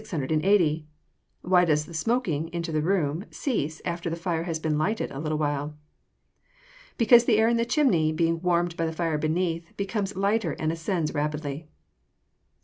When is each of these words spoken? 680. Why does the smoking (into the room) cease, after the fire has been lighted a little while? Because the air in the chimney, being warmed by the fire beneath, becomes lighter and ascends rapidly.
680. 0.03 0.87
Why 1.43 1.63
does 1.63 1.85
the 1.85 1.93
smoking 1.93 2.47
(into 2.51 2.71
the 2.71 2.81
room) 2.81 3.25
cease, 3.29 3.83
after 3.85 4.09
the 4.09 4.15
fire 4.15 4.45
has 4.45 4.57
been 4.57 4.75
lighted 4.75 5.11
a 5.11 5.19
little 5.19 5.37
while? 5.37 5.77
Because 6.97 7.25
the 7.25 7.37
air 7.37 7.47
in 7.47 7.57
the 7.57 7.65
chimney, 7.65 8.11
being 8.11 8.41
warmed 8.41 8.75
by 8.75 8.87
the 8.87 8.91
fire 8.93 9.19
beneath, 9.19 9.69
becomes 9.77 10.15
lighter 10.17 10.53
and 10.53 10.71
ascends 10.71 11.13
rapidly. 11.13 11.67